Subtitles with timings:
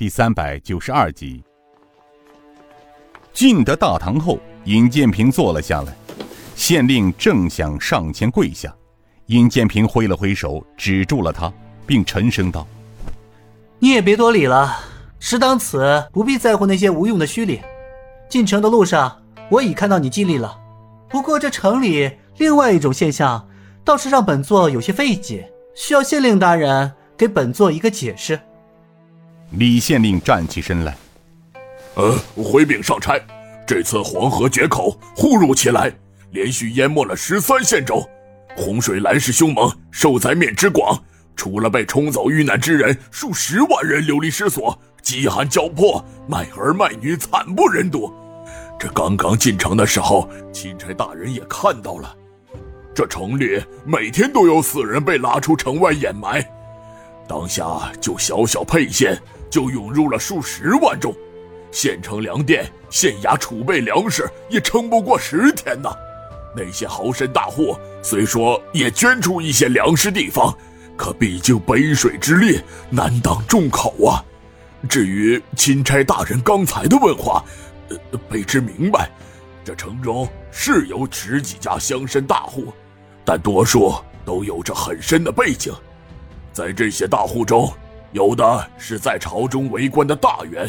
[0.00, 1.44] 第三百九十二集。
[3.34, 5.94] 进得大堂后，尹建平坐了下来，
[6.56, 8.74] 县令正想上前跪下，
[9.26, 11.52] 尹建平挥了挥手，止住了他，
[11.86, 12.66] 并沉声道
[13.78, 14.74] ：“你也别多礼了，
[15.18, 17.60] 事当此，不必在乎那些无用的虚礼。
[18.26, 19.20] 进城的路上，
[19.50, 20.58] 我已看到你尽力了。
[21.10, 23.46] 不过这城里另外一种现象，
[23.84, 28.40] 倒是让本座有些费解，需要县令大人给本座一个解释。”
[29.52, 30.96] 李县令站起身来，
[31.94, 33.18] 呃，回禀上差，
[33.66, 35.92] 这次黄河决口忽如其来，
[36.30, 38.08] 连续淹没了十三县州，
[38.56, 40.96] 洪水来势凶猛，受灾面之广，
[41.34, 48.12] 除了被冲走遇难之人，数十万人流离失所，饥寒交迫，卖儿卖女惨不忍睹。
[48.78, 52.16] 这刚刚进城的时候，钦差大人也看到了，
[52.94, 56.40] 这城里每天都有死人被拉出城外掩埋，
[57.26, 59.20] 当下就小小沛县。
[59.50, 61.14] 就涌入了数十万众，
[61.72, 65.90] 县城粮店、县衙储备粮食也撑不过十天呐。
[66.56, 70.56] 那些豪绅大户虽说也捐出一些粮食地方，
[70.96, 74.24] 可毕竟杯水之力难当众口啊。
[74.88, 77.44] 至于钦差大人刚才的问话，
[77.88, 77.96] 呃，
[78.30, 79.10] 卑职明白，
[79.64, 82.72] 这城中是有十几家乡绅大户，
[83.24, 85.72] 但多数都有着很深的背景，
[86.52, 87.70] 在这些大户中。
[88.12, 90.68] 有的是在朝中为官的大员，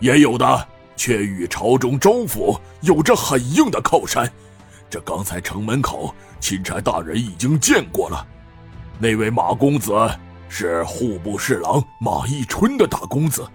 [0.00, 4.30] 也有的却与朝中州府有着很硬的靠山。
[4.90, 8.26] 这刚才城门口，钦差大人已经见过了。
[8.98, 9.92] 那位马公子
[10.48, 13.46] 是户部侍郎马义春的大公子，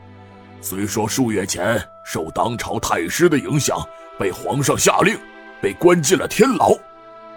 [0.62, 3.78] 虽说数月前受当朝太师的影响，
[4.18, 5.18] 被皇上下令
[5.62, 6.72] 被关进了天牢，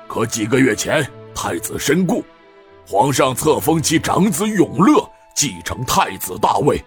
[0.06, 2.24] 可几个月前太子身故，
[2.86, 5.04] 皇上册封其长子永乐。
[5.40, 6.84] 继承太子大位，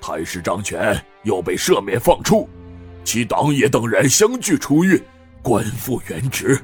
[0.00, 2.48] 太师张权又被赦免放出，
[3.04, 5.00] 其党也等人相继出狱，
[5.40, 6.60] 官复原职。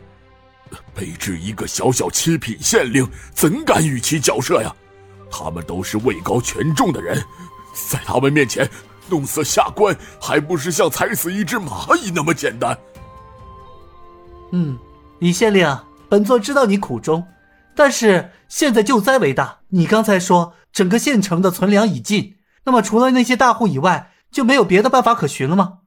[0.92, 4.74] 卑职一个小小七品县令，怎敢与其交涉呀？
[5.30, 7.16] 他们都是位高权重的人，
[7.88, 8.68] 在他们面前
[9.08, 12.76] 弄死下官，还不是像踩死一只蚂蚁那么简单？
[14.50, 14.76] 嗯，
[15.20, 17.24] 李县令，本座知道你苦衷，
[17.76, 20.52] 但是现在救灾为大，你刚才说。
[20.72, 25.78] 整个县城的存粮已尽，那么除了那些大户以外，就没有别的办法可循了吗？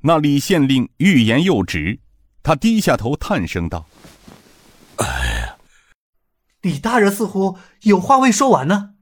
[0.00, 2.00] 那李县令欲言又止，
[2.42, 3.86] 他低下头叹声道
[4.98, 5.06] ：“哎
[5.40, 5.56] 呀，
[6.62, 8.94] 李大人似乎有话未说完呢。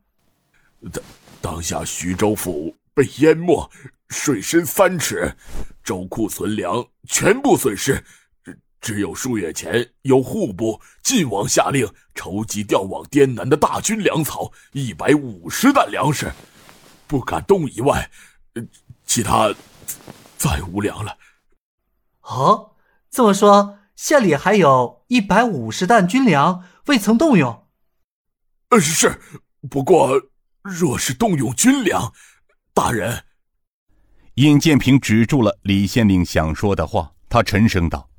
[0.92, 1.02] 当
[1.40, 3.70] 当下徐州府被淹没，
[4.08, 5.36] 水深三尺，
[5.82, 8.04] 州库存粮全部损失。”
[8.84, 16.30] 只有数月前，有户部晋王下令筹集调往滇南的大军粮草一百五十担粮食，
[17.06, 18.10] 不敢动以外，
[19.06, 19.50] 其他
[20.36, 21.16] 再无粮了。
[22.20, 22.74] 哦，
[23.10, 27.66] 这么说，县里还有一百五十担军粮未曾动用？
[28.68, 29.18] 呃，是。
[29.70, 30.20] 不过，
[30.60, 32.12] 若是动用军粮，
[32.74, 33.24] 大人，
[34.34, 38.10] 尹建平止住了李县令想说的话，他沉声道。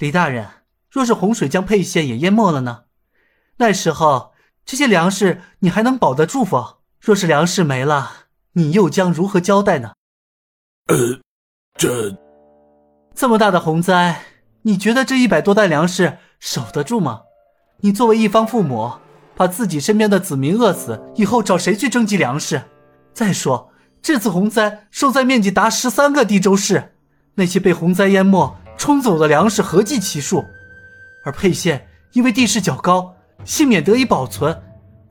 [0.00, 0.48] 李大人，
[0.90, 2.84] 若是洪水将沛县也淹没了呢？
[3.58, 4.32] 那时候
[4.64, 6.78] 这些粮食你还能保得住否？
[6.98, 8.10] 若是粮食没了，
[8.54, 9.92] 你又将如何交代呢？
[10.86, 11.20] 呃，
[11.76, 12.16] 这
[13.14, 14.22] 这么大的洪灾，
[14.62, 17.20] 你觉得这一百多担粮食守得住吗？
[17.80, 18.90] 你作为一方父母，
[19.36, 22.62] 把自己身边的子民饿死以后，找谁去征集粮食？
[23.12, 26.94] 再说这次洪灾受灾面积达十三个地州市，
[27.34, 28.56] 那些被洪灾淹没。
[28.80, 30.42] 冲走的粮食合计其数，
[31.22, 33.14] 而沛县因为地势较高，
[33.44, 34.58] 幸免得以保存。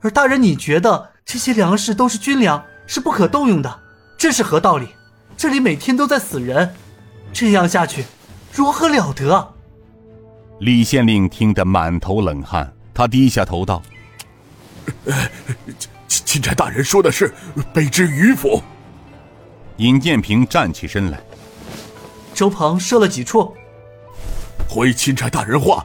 [0.00, 3.80] 而大人，你觉得这些粮食都是军粮，是不可动用的，
[4.18, 4.88] 这是何道理？
[5.36, 6.74] 这里每天都在死人，
[7.32, 8.04] 这样下去，
[8.52, 9.54] 如何了得？
[10.58, 13.80] 李县令听得满头冷汗，他低下头道
[16.08, 17.32] ：“钦钦差大人说的是，
[17.72, 18.60] 卑职迂腐。”
[19.78, 21.20] 尹建平站起身来，
[22.34, 23.54] 周鹏设了几处？
[24.72, 25.84] 回钦差大人话，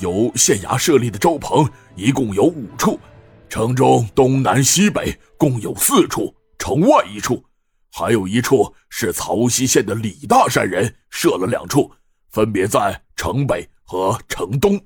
[0.00, 3.00] 由县衙设立的粥棚一共有五处，
[3.48, 7.44] 城中东南西北共有四处，城外一处，
[7.90, 11.90] 还有一处是曹溪县的李大善人设了两处，
[12.30, 14.80] 分别在城北和城东。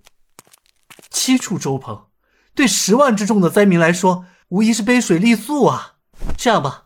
[1.11, 2.07] 七处粥棚，
[2.55, 5.97] 对十万之众的灾民来说，无疑是杯水力速啊！
[6.39, 6.85] 这样吧，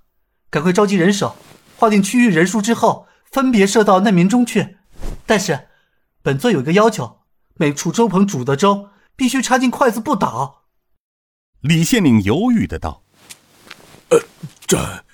[0.51, 1.37] 赶快召集人手，
[1.77, 4.79] 划定区域人数之后，分别设到难民中去。
[5.25, 5.69] 但是。
[6.23, 7.21] 本座有一个要求，
[7.55, 10.65] 每处粥棚煮的粥必须插进筷子不倒。
[11.61, 13.03] 李县令犹豫的道
[14.11, 14.19] ：“呃，
[14.67, 15.05] 这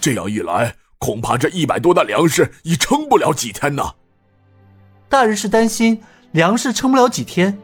[0.00, 3.94] 这样一来，恐怕这一百多担粮食已撑不了几天呢。
[5.08, 7.58] 大人是担心粮食撑不了几天。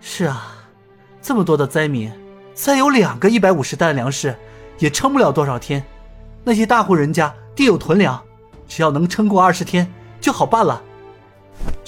[0.00, 0.54] 是啊，
[1.20, 2.12] 这么多的灾民，
[2.54, 4.36] 再有两个一百五十担粮食，
[4.78, 5.84] 也撑不了多少天。
[6.44, 8.22] 那些大户人家定有囤粮，
[8.68, 10.82] 只要能撑过二十天就好办了。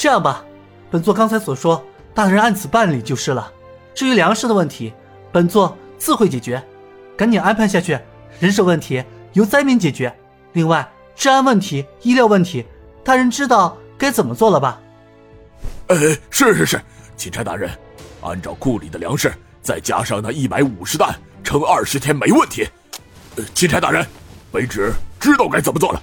[0.00, 0.42] 这样吧，
[0.90, 3.52] 本座刚才所说，大人按此办理就是了。
[3.92, 4.94] 至于粮食的问题，
[5.30, 6.62] 本座自会解决。
[7.18, 8.00] 赶紧安排下去。
[8.38, 9.04] 人手问题
[9.34, 10.10] 由灾民解决。
[10.54, 12.64] 另外，治安问题、医疗问题，
[13.04, 14.80] 大人知道该怎么做了吧？
[15.88, 15.98] 呃，
[16.30, 16.80] 是是是，
[17.18, 17.70] 钦差大人，
[18.22, 19.30] 按照库里的粮食，
[19.60, 21.14] 再加上那一百五十担，
[21.44, 22.66] 撑二十天没问题。
[23.36, 24.06] 呃，钦差大人，
[24.50, 26.02] 卑职知道该怎么做了。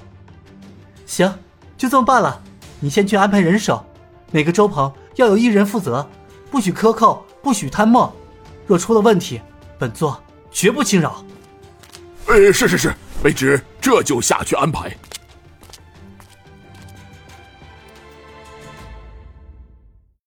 [1.08, 1.34] 行，
[1.76, 2.44] 就这么办了。
[2.80, 3.84] 你先去安排人手，
[4.32, 6.08] 每个粥棚要有一人负责，
[6.52, 8.14] 不许克扣，不许贪墨。
[8.66, 9.42] 若出了问题，
[9.80, 10.22] 本座
[10.52, 11.24] 绝不轻饶。
[12.28, 12.94] 呃，是是是，
[13.24, 14.96] 卑职这就下去安排。